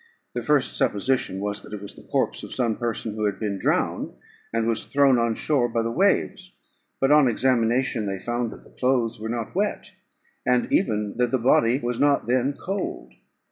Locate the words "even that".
10.73-11.29